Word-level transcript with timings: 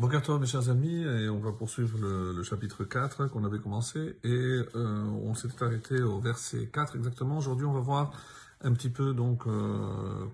Bonjour 0.00 0.38
mes 0.38 0.46
chers 0.46 0.70
amis, 0.70 1.02
et 1.02 1.28
on 1.28 1.40
va 1.40 1.50
poursuivre 1.50 1.98
le, 1.98 2.40
chapitre 2.44 2.84
4 2.84 3.26
qu'on 3.26 3.44
avait 3.44 3.58
commencé, 3.58 4.16
et 4.22 4.28
euh, 4.28 5.02
on 5.24 5.34
s'était 5.34 5.64
arrêté 5.64 6.00
au 6.00 6.20
verset 6.20 6.70
4 6.72 6.94
exactement. 6.94 7.36
Aujourd'hui, 7.36 7.66
on 7.66 7.72
va 7.72 7.80
voir 7.80 8.12
un 8.62 8.72
petit 8.74 8.90
peu 8.90 9.12
donc 9.12 9.48
euh, 9.48 10.24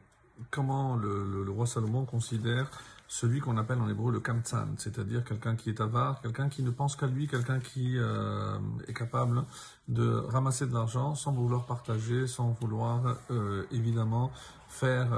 comment 0.50 0.96
le, 0.96 1.46
roi 1.48 1.66
Salomon 1.66 2.04
considère 2.04 2.70
celui 3.08 3.40
qu'on 3.40 3.56
appelle 3.56 3.78
en 3.80 3.88
hébreu 3.88 4.12
le 4.12 4.20
kamtsan, 4.20 4.74
c'est-à-dire 4.76 5.24
quelqu'un 5.24 5.56
qui 5.56 5.70
est 5.70 5.80
avare, 5.80 6.20
quelqu'un 6.20 6.50
qui 6.50 6.62
ne 6.62 6.70
pense 6.70 6.94
qu'à 6.94 7.06
lui, 7.06 7.26
quelqu'un 7.26 7.58
qui 7.58 7.96
euh, 7.96 8.58
est 8.86 8.92
capable 8.92 9.44
de 9.88 10.10
ramasser 10.28 10.66
de 10.66 10.74
l'argent 10.74 11.14
sans 11.14 11.32
vouloir 11.32 11.64
partager, 11.64 12.26
sans 12.26 12.50
vouloir 12.60 13.16
évidemment 13.70 14.30
faire 14.68 15.08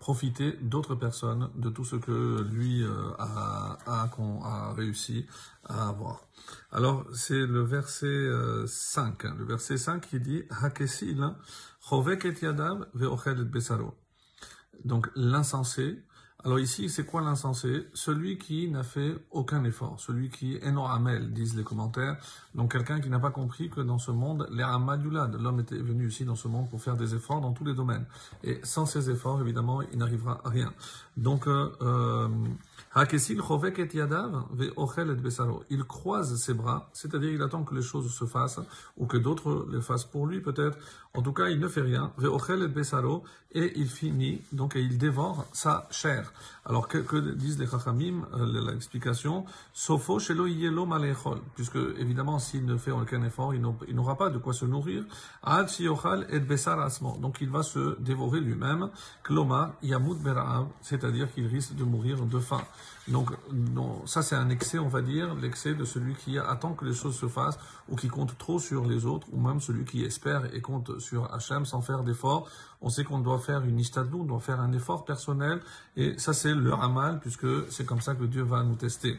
profiter 0.00 0.56
d'autres 0.62 0.96
personnes 0.96 1.50
de 1.54 1.68
tout 1.68 1.84
ce 1.84 1.94
que 1.94 2.42
lui 2.50 2.82
euh, 2.82 3.12
a, 3.18 3.78
a, 3.86 4.10
a 4.44 4.72
réussi 4.72 5.26
à 5.68 5.90
avoir. 5.90 6.22
Alors, 6.72 7.04
c'est 7.12 7.46
le 7.46 7.62
verset 7.62 8.06
euh, 8.06 8.66
5, 8.66 9.24
hein, 9.26 9.36
le 9.38 9.44
verset 9.44 9.76
5 9.76 10.08
qui 10.08 10.18
dit 10.18 10.42
Hakesil, 10.62 11.22
chovek 11.86 12.24
et 12.24 12.34
yadav 12.42 12.88
ve'ochel. 12.94 13.46
Donc, 14.84 15.08
l'insensé. 15.14 16.02
Alors 16.42 16.58
ici, 16.58 16.88
c'est 16.88 17.04
quoi 17.04 17.20
l'insensé? 17.20 17.86
Celui 17.92 18.38
qui 18.38 18.68
n'a 18.70 18.82
fait 18.82 19.14
aucun 19.30 19.62
effort, 19.64 20.00
celui 20.00 20.30
qui 20.30 20.56
est 20.56 20.62
amel, 20.64 21.32
disent 21.32 21.54
les 21.54 21.64
commentaires. 21.64 22.16
Donc 22.54 22.72
quelqu'un 22.72 23.00
qui 23.00 23.10
n'a 23.10 23.18
pas 23.18 23.30
compris 23.30 23.68
que 23.68 23.82
dans 23.82 23.98
ce 23.98 24.10
monde, 24.10 24.48
l'amadulad, 24.50 25.34
l'homme 25.38 25.60
était 25.60 25.76
venu 25.76 26.08
ici 26.08 26.24
dans 26.24 26.36
ce 26.36 26.48
monde 26.48 26.70
pour 26.70 26.80
faire 26.80 26.96
des 26.96 27.14
efforts 27.14 27.42
dans 27.42 27.52
tous 27.52 27.64
les 27.64 27.74
domaines. 27.74 28.06
Et 28.42 28.58
sans 28.62 28.86
ces 28.86 29.10
efforts, 29.10 29.40
évidemment, 29.42 29.82
il 29.82 29.98
n'arrivera 29.98 30.40
à 30.42 30.48
rien. 30.48 30.72
Donc, 31.18 31.46
euh, 31.46 31.70
euh, 31.82 32.28
Il 35.70 35.84
croise 35.84 36.36
ses 36.36 36.54
bras, 36.54 36.88
c'est-à-dire 36.92 37.32
il 37.32 37.42
attend 37.42 37.64
que 37.64 37.74
les 37.74 37.82
choses 37.82 38.12
se 38.12 38.24
fassent, 38.24 38.60
ou 38.96 39.06
que 39.06 39.16
d'autres 39.16 39.66
les 39.70 39.80
fassent 39.80 40.04
pour 40.04 40.26
lui 40.26 40.40
peut-être. 40.40 40.78
En 41.12 41.22
tout 41.22 41.32
cas, 41.32 41.48
il 41.48 41.58
ne 41.58 41.66
fait 41.66 41.80
rien. 41.80 42.12
Et 43.52 43.72
il 43.74 43.88
finit, 43.88 44.42
donc, 44.52 44.76
et 44.76 44.80
il 44.80 44.96
dévore 44.96 45.44
sa 45.52 45.88
chair. 45.90 46.32
Alors, 46.64 46.86
que, 46.86 47.18
disent 47.34 47.58
les 47.58 47.66
chachamim, 47.66 48.22
euh, 48.34 48.70
l'explication, 48.70 49.44
puisque, 51.56 51.78
évidemment, 51.98 52.38
s'il 52.38 52.64
ne 52.64 52.76
fait 52.76 52.92
aucun 52.92 53.24
effort, 53.24 53.52
il 53.52 53.60
n'aura- 53.60 54.16
pas 54.16 54.30
de 54.30 54.38
quoi 54.38 54.52
se 54.52 54.64
nourrir. 54.66 55.02
Donc, 57.20 57.38
il 57.40 57.50
va 57.50 57.62
se 57.64 58.00
dévorer 58.00 58.38
lui-même. 58.40 58.90
C'est-à-dire 60.82 61.32
qu'il 61.32 61.46
risque 61.48 61.74
de 61.74 61.82
mourir 61.84 62.24
de 62.24 62.38
faim. 62.38 62.62
Donc, 63.08 63.30
ça 64.06 64.22
c'est 64.22 64.36
un 64.36 64.50
excès, 64.50 64.78
on 64.78 64.88
va 64.88 65.02
dire, 65.02 65.34
l'excès 65.34 65.74
de 65.74 65.84
celui 65.84 66.14
qui 66.14 66.38
attend 66.38 66.74
que 66.74 66.84
les 66.84 66.94
choses 66.94 67.16
se 67.18 67.26
fassent 67.26 67.58
ou 67.88 67.96
qui 67.96 68.08
compte 68.08 68.38
trop 68.38 68.58
sur 68.58 68.86
les 68.86 69.04
autres, 69.04 69.26
ou 69.32 69.40
même 69.40 69.60
celui 69.60 69.84
qui 69.84 70.04
espère 70.04 70.54
et 70.54 70.60
compte 70.60 71.00
sur 71.00 71.32
Hachem 71.32 71.64
sans 71.64 71.80
faire 71.80 72.04
d'effort. 72.04 72.48
On 72.80 72.88
sait 72.88 73.02
qu'on 73.02 73.18
doit 73.18 73.38
faire 73.38 73.62
une 73.64 73.80
istadlou, 73.80 74.20
on 74.20 74.24
doit 74.24 74.40
faire 74.40 74.60
un 74.60 74.72
effort 74.72 75.04
personnel, 75.04 75.60
et 75.96 76.18
ça 76.18 76.32
c'est 76.32 76.54
le 76.54 76.72
ramal, 76.72 77.18
puisque 77.20 77.70
c'est 77.70 77.84
comme 77.84 78.00
ça 78.00 78.14
que 78.14 78.24
Dieu 78.24 78.42
va 78.42 78.62
nous 78.62 78.76
tester. 78.76 79.18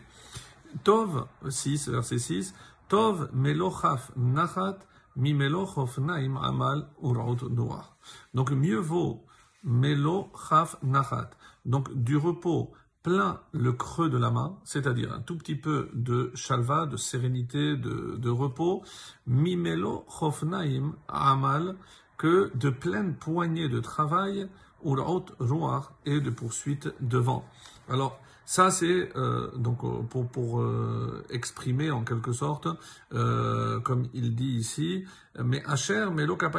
Tov 0.84 1.28
6, 1.50 1.90
verset 1.90 2.20
6, 2.20 2.54
Tov 2.88 3.30
melochaf 3.34 4.12
nachat 4.16 4.80
mi 5.16 5.34
melochof 5.34 5.98
naim 5.98 6.38
amal 6.38 6.88
uraut 7.02 7.50
noir. 7.50 7.98
Donc 8.34 8.52
mieux 8.52 8.80
vaut 8.80 9.26
melochaf 9.64 10.78
nachat, 10.82 11.32
donc 11.66 11.94
du 11.94 12.16
repos 12.16 12.72
plein 13.04 13.40
le 13.52 13.74
creux 13.74 14.10
de 14.10 14.18
la 14.18 14.32
main, 14.32 14.58
c'est-à-dire 14.64 15.14
un 15.14 15.20
tout 15.20 15.38
petit 15.38 15.56
peu 15.56 15.90
de 15.94 16.32
chalva, 16.36 16.86
de 16.86 16.98
sérénité, 16.98 17.76
de, 17.76 18.16
de 18.18 18.30
repos, 18.30 18.84
mi 19.26 19.56
melochof 19.56 20.44
naim 20.44 20.96
amal, 21.08 21.76
que 22.18 22.52
de 22.56 22.70
pleines 22.70 23.16
poignées 23.16 23.70
de 23.70 23.80
travail, 23.80 24.48
uraut 24.84 25.26
roar 25.40 25.94
et 26.06 26.20
de 26.20 26.30
poursuite 26.30 26.94
devant. 27.00 27.44
Alors, 27.90 28.20
ça, 28.52 28.70
c'est 28.70 29.10
euh, 29.16 29.50
donc 29.56 29.82
euh, 29.86 30.02
pour, 30.10 30.28
pour 30.28 30.60
euh, 30.60 31.24
exprimer 31.30 31.90
en 31.90 32.04
quelque 32.04 32.34
sorte, 32.34 32.68
euh, 33.14 33.80
comme 33.80 34.10
il 34.14 34.36
dit 34.36 34.58
ici, 34.58 35.06
mais 35.42 35.64
Asher 35.66 36.08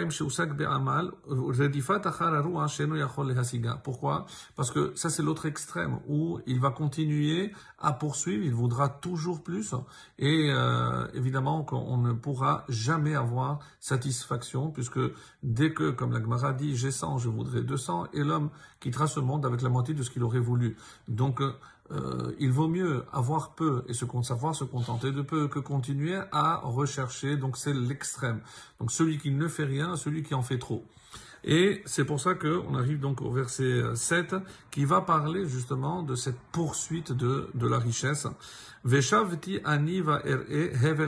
sheusak 0.08 0.56
be'amal 0.56 1.12
lehasiga. 3.26 3.78
Pourquoi? 3.84 4.24
Parce 4.56 4.70
que 4.70 4.92
ça, 4.94 5.10
c'est 5.10 5.22
l'autre 5.22 5.44
extrême 5.44 5.98
où 6.08 6.40
il 6.46 6.60
va 6.60 6.70
continuer 6.70 7.52
à 7.78 7.92
poursuivre, 7.92 8.42
il 8.42 8.54
voudra 8.54 8.88
toujours 8.88 9.42
plus, 9.42 9.74
et 10.18 10.50
euh, 10.50 11.06
évidemment 11.12 11.62
qu'on 11.62 11.98
ne 11.98 12.12
pourra 12.12 12.64
jamais 12.70 13.14
avoir 13.14 13.58
satisfaction, 13.80 14.70
puisque 14.70 15.00
dès 15.42 15.74
que, 15.74 15.90
comme 15.90 16.12
la 16.12 16.22
Gemara 16.22 16.54
dit, 16.54 16.74
j'ai 16.74 16.90
100, 16.90 17.18
je 17.18 17.28
voudrais 17.28 17.60
200, 17.62 18.06
et 18.14 18.20
l'homme 18.20 18.48
quittera 18.80 19.06
ce 19.06 19.20
monde 19.20 19.44
avec 19.44 19.60
la 19.60 19.68
moitié 19.68 19.92
de 19.92 20.02
ce 20.02 20.10
qu'il 20.10 20.22
aurait 20.22 20.40
voulu. 20.40 20.76
Donc, 21.08 21.42
euh, 21.90 22.32
il 22.38 22.52
vaut 22.52 22.68
mieux 22.68 23.04
avoir 23.12 23.54
peu 23.54 23.84
et 23.88 23.92
se 23.92 24.06
savoir 24.22 24.54
se 24.54 24.64
contenter 24.64 25.12
de 25.12 25.22
peu 25.22 25.48
que 25.48 25.58
continuer 25.58 26.18
à 26.30 26.60
rechercher. 26.62 27.36
Donc 27.36 27.56
c'est 27.56 27.74
l'extrême. 27.74 28.40
Donc 28.80 28.90
celui 28.90 29.18
qui 29.18 29.30
ne 29.30 29.48
fait 29.48 29.64
rien, 29.64 29.96
celui 29.96 30.22
qui 30.22 30.34
en 30.34 30.42
fait 30.42 30.58
trop. 30.58 30.84
Et 31.44 31.82
c'est 31.86 32.04
pour 32.04 32.20
ça 32.20 32.34
qu'on 32.34 32.74
arrive 32.76 33.00
donc 33.00 33.20
au 33.20 33.30
verset 33.30 33.64
euh, 33.64 33.94
7 33.94 34.36
qui 34.70 34.84
va 34.84 35.00
parler 35.00 35.46
justement 35.46 36.02
de 36.02 36.14
cette 36.14 36.38
poursuite 36.52 37.12
de, 37.12 37.50
de 37.54 37.66
la 37.66 37.78
richesse. 37.78 38.28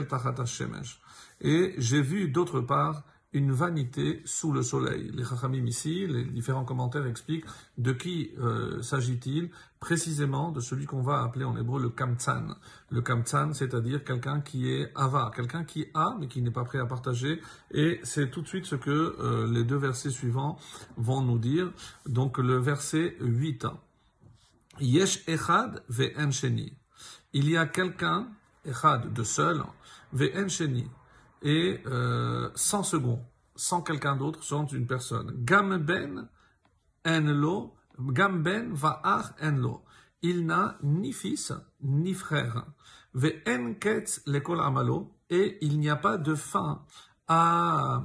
Tachat 0.07 0.35
hashemesh. 0.37 0.99
Et 1.41 1.73
j'ai 1.77 2.01
vu 2.01 2.29
d'autre 2.29 2.59
part 2.61 3.03
une 3.35 3.51
vanité 3.51 4.21
sous 4.23 4.53
le 4.53 4.63
soleil. 4.63 5.11
Les 5.13 5.25
Chachamim 5.25 5.65
ici, 5.65 6.07
les 6.07 6.23
différents 6.23 6.63
commentaires 6.63 7.05
expliquent 7.05 7.45
de 7.77 7.91
qui 7.91 8.31
euh, 8.39 8.81
s'agit-il 8.81 9.49
précisément 9.81 10.53
de 10.53 10.61
celui 10.61 10.85
qu'on 10.85 11.01
va 11.01 11.21
appeler 11.21 11.43
en 11.43 11.57
hébreu 11.57 11.81
le 11.81 11.89
kamtsan. 11.89 12.55
Le 12.89 13.01
kamtsan, 13.01 13.53
c'est-à-dire 13.53 14.05
quelqu'un 14.05 14.39
qui 14.39 14.71
est 14.71 14.89
avare, 14.95 15.31
quelqu'un 15.31 15.65
qui 15.65 15.87
a 15.93 16.15
mais 16.17 16.29
qui 16.29 16.41
n'est 16.41 16.49
pas 16.49 16.63
prêt 16.63 16.79
à 16.79 16.85
partager. 16.85 17.41
Et 17.71 17.99
c'est 18.03 18.31
tout 18.31 18.41
de 18.41 18.47
suite 18.47 18.65
ce 18.65 18.75
que 18.75 18.89
euh, 18.89 19.51
les 19.51 19.65
deux 19.65 19.77
versets 19.77 20.11
suivants 20.11 20.57
vont 20.95 21.21
nous 21.21 21.37
dire. 21.37 21.73
Donc 22.05 22.37
le 22.37 22.57
verset 22.57 23.17
8. 23.19 23.67
Yesh 24.79 25.27
echad 25.27 25.83
ve'en. 25.89 26.31
Il 27.33 27.49
y 27.49 27.57
a 27.57 27.65
quelqu'un, 27.65 28.29
echad, 28.63 29.11
de 29.11 29.23
seul, 29.23 29.61
ve'en 30.13 30.47
et 31.45 31.79
euh, 31.85 32.49
sans 32.55 32.83
second, 32.83 33.23
sans 33.55 33.81
quelqu'un 33.81 34.17
d'autre, 34.17 34.43
sans 34.43 34.65
une 34.65 34.87
personne. 34.87 35.31
Gam 35.45 35.77
ben 35.77 36.27
en 37.05 37.21
lo, 37.21 37.75
gam 37.99 38.43
ben 38.43 38.73
va'ach 38.73 39.27
en 39.41 39.51
lo. 39.51 39.85
Il 40.23 40.47
n'a 40.47 40.77
ni 40.81 41.13
fils, 41.13 41.53
ni 41.81 42.13
frère. 42.15 42.65
Ketz 43.79 44.23
lekol 44.25 44.59
amalo, 44.59 45.13
et 45.29 45.59
il 45.61 45.79
n'y 45.79 45.89
a 45.89 45.95
pas 45.95 46.17
de 46.17 46.33
fin 46.33 46.83
à, 47.27 48.01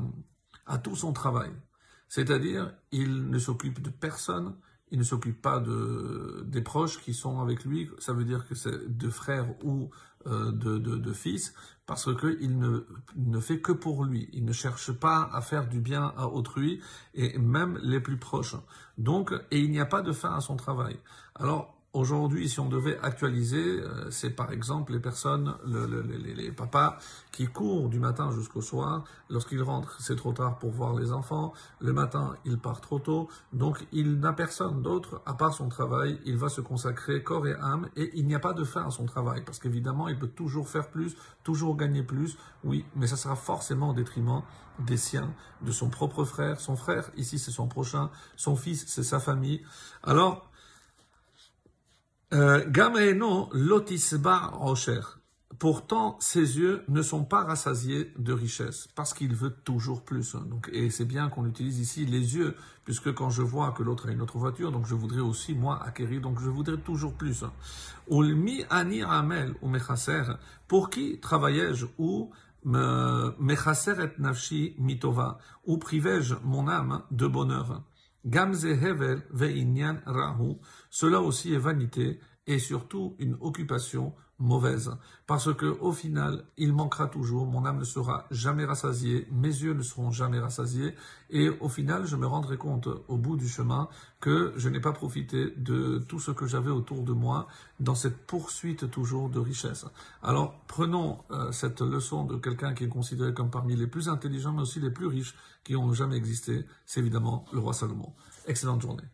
à 0.66 0.78
tout 0.78 0.94
son 0.94 1.12
travail. 1.14 1.50
C'est-à-dire, 2.08 2.74
il 2.92 3.30
ne 3.30 3.38
s'occupe 3.38 3.80
de 3.80 3.88
personne, 3.88 4.54
il 4.90 4.98
ne 4.98 5.04
s'occupe 5.04 5.40
pas 5.40 5.60
de, 5.60 6.44
des 6.46 6.60
proches 6.60 7.00
qui 7.00 7.14
sont 7.14 7.40
avec 7.40 7.64
lui, 7.64 7.88
ça 7.98 8.12
veut 8.12 8.24
dire 8.24 8.46
que 8.46 8.54
c'est 8.54 8.98
de 8.98 9.08
frères 9.08 9.48
ou 9.64 9.90
euh, 10.26 10.52
de, 10.52 10.76
de 10.78 11.12
fils, 11.12 11.54
parce 11.90 12.14
qu'il 12.14 12.56
ne, 12.60 12.86
ne 13.16 13.40
fait 13.40 13.58
que 13.60 13.72
pour 13.72 14.04
lui. 14.04 14.28
Il 14.32 14.44
ne 14.44 14.52
cherche 14.52 14.92
pas 14.92 15.28
à 15.32 15.40
faire 15.40 15.68
du 15.68 15.80
bien 15.80 16.14
à 16.16 16.28
autrui, 16.28 16.80
et 17.14 17.36
même 17.36 17.80
les 17.82 17.98
plus 17.98 18.16
proches. 18.16 18.54
Donc, 18.96 19.32
et 19.50 19.58
il 19.58 19.72
n'y 19.72 19.80
a 19.80 19.86
pas 19.86 20.00
de 20.00 20.12
fin 20.12 20.32
à 20.32 20.40
son 20.40 20.54
travail. 20.54 20.96
Alors, 21.34 21.79
Aujourd'hui, 21.92 22.48
si 22.48 22.60
on 22.60 22.68
devait 22.68 23.00
actualiser, 23.00 23.81
euh, 23.81 24.12
c'est 24.12 24.31
par 24.31 24.52
exemple 24.52 24.92
les 24.92 25.00
personnes, 25.00 25.56
le- 25.66 25.87
le- 25.87 26.02
les, 26.02 26.34
les 26.34 26.52
papas 26.52 26.98
qui 27.32 27.48
courent 27.48 27.88
du 27.88 27.98
matin 27.98 28.31
jusqu'au 28.31 28.60
soir. 28.60 29.02
Lorsqu'ils 29.28 29.60
rentrent, 29.60 29.96
c'est 30.00 30.14
trop 30.14 30.32
tard 30.32 30.60
pour 30.60 30.70
voir 30.70 30.94
les 30.94 31.10
enfants. 31.10 31.52
Le 31.81 31.92
matin, 31.92 32.37
il 32.44 32.58
part 32.58 32.81
trop 32.81 33.00
tôt. 33.00 33.28
Donc, 33.52 33.84
il 33.90 34.20
n'a 34.20 34.32
personne 34.32 34.82
d'autre 34.82 35.20
à 35.26 35.34
part 35.34 35.52
son 35.52 35.69
travail. 35.69 36.20
Il 36.25 36.37
va 36.37 36.48
se 36.48 36.60
consacrer 36.60 37.25
corps 37.25 37.48
et 37.48 37.54
âme 37.54 37.88
et 37.96 38.12
il 38.16 38.25
n'y 38.25 38.36
a 38.36 38.40
pas 38.40 38.52
de 38.52 38.62
fin 38.62 38.86
à 38.86 38.90
son 38.90 39.04
travail 39.06 39.43
parce 39.44 39.58
qu'évidemment, 39.58 40.06
il 40.06 40.16
peut 40.16 40.28
toujours 40.28 40.69
faire 40.69 40.90
plus, 40.90 41.16
toujours 41.43 41.76
gagner 41.76 42.04
plus. 42.04 42.38
Oui, 42.62 42.84
mais 42.94 43.08
ça 43.08 43.16
sera 43.16 43.34
forcément 43.34 43.90
au 43.90 43.94
détriment 43.94 44.43
des 44.78 44.96
siens, 44.96 45.34
de 45.62 45.72
son 45.72 45.90
propre 45.90 46.22
frère. 46.25 46.60
Son 46.60 46.76
frère, 46.76 47.10
ici, 47.16 47.40
c'est 47.40 47.50
son 47.50 47.66
prochain. 47.66 48.10
Son 48.36 48.54
fils, 48.54 48.84
c'est 48.86 49.02
sa 49.02 49.19
famille. 49.19 49.64
Alors, 50.04 50.50
Pourtant, 55.59 56.17
ses 56.21 56.59
yeux 56.59 56.85
ne 56.88 57.03
sont 57.03 57.25
pas 57.25 57.44
rassasiés 57.44 58.12
de 58.19 58.32
richesse, 58.32 58.88
parce 58.94 59.12
qu'il 59.12 59.35
veut 59.35 59.50
toujours 59.50 60.05
plus. 60.05 60.35
Donc, 60.35 60.71
et 60.73 60.91
c'est 60.91 61.05
bien 61.05 61.29
qu'on 61.29 61.44
utilise 61.44 61.81
ici 61.81 62.06
les 62.06 62.37
yeux, 62.37 62.55
puisque 62.85 63.12
quand 63.12 63.29
je 63.31 63.43
vois 63.43 63.73
que 63.73 63.82
l'autre 63.82 64.09
a 64.09 64.12
une 64.12 64.23
autre 64.23 64.38
voiture, 64.38 64.73
donc 64.73 64.87
je 64.87 64.94
voudrais 64.94 65.21
aussi, 65.21 65.55
moi, 65.55 65.82
acquérir, 65.85 66.23
donc 66.23 66.41
je 66.41 66.49
voudrais 66.49 66.79
toujours 66.79 67.15
plus. 67.15 67.44
Ulmi 68.11 68.65
ani 68.71 69.03
ou 69.61 69.69
mechaser, 69.69 70.23
pour 70.67 70.88
qui 70.88 71.19
travaillais-je 71.21 71.87
ou 71.99 72.31
mechaser 72.65 74.03
et 74.03 74.21
nafshi 74.21 74.77
mitova, 74.79 75.38
ou 75.67 75.79
privais-je 75.79 76.37
mon 76.44 76.69
âme 76.69 77.03
de 77.11 77.27
bonheur 77.27 77.82
Gamze 78.25 78.67
hevel 78.67 79.22
ve'inyan 79.31 80.02
rahu, 80.05 80.56
cela 80.90 81.20
aussi 81.20 81.55
est 81.55 81.58
vanité 81.58 82.20
et 82.46 82.58
surtout 82.58 83.17
une 83.19 83.37
occupation 83.40 84.14
mauvaise. 84.40 84.90
Parce 85.26 85.54
que 85.54 85.66
au 85.66 85.92
final, 85.92 86.44
il 86.56 86.72
manquera 86.72 87.06
toujours, 87.06 87.46
mon 87.46 87.64
âme 87.64 87.78
ne 87.78 87.84
sera 87.84 88.26
jamais 88.31 88.64
rassasiée, 88.64 89.28
mes 89.31 89.48
yeux 89.48 89.75
ne 89.75 89.82
seront 89.82 90.10
jamais 90.10 90.40
rassasiés, 90.40 90.94
et 91.28 91.48
au 91.60 91.69
final, 91.69 92.06
je 92.06 92.16
me 92.16 92.26
rendrai 92.26 92.56
compte 92.56 92.88
au 93.08 93.16
bout 93.16 93.37
du 93.37 93.48
chemin 93.48 93.88
que 94.20 94.52
je 94.56 94.69
n'ai 94.69 94.81
pas 94.81 94.92
profité 94.92 95.52
de 95.56 95.98
tout 95.98 96.19
ce 96.19 96.31
que 96.31 96.46
j'avais 96.46 96.70
autour 96.70 97.02
de 97.02 97.12
moi 97.12 97.46
dans 97.78 97.94
cette 97.94 98.26
poursuite 98.26 98.90
toujours 98.90 99.28
de 99.28 99.38
richesse. 99.38 99.87
Alors, 100.22 100.54
prenons 100.66 101.19
euh, 101.31 101.52
cette 101.52 101.81
leçon 101.81 102.25
de 102.25 102.36
quelqu'un 102.36 102.75
qui 102.75 102.84
est 102.84 102.88
considéré 102.88 103.32
comme 103.32 103.50
parmi 103.50 103.76
les 103.76 103.86
plus 103.86 104.08
intelligents, 104.08 104.52
mais 104.52 104.62
aussi 104.62 104.81
les 104.81 104.90
plus 104.90 105.06
riches 105.06 105.34
qui 105.62 105.76
ont 105.76 105.93
jamais 105.93 106.16
existé. 106.16 106.64
C'est 106.86 107.00
évidemment 107.00 107.44
le 107.52 107.60
roi 107.60 107.72
Salomon. 107.72 108.12
Excellente 108.46 108.82
journée. 108.82 109.04